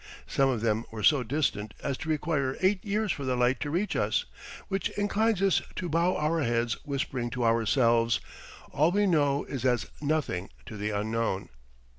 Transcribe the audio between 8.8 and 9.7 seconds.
we know is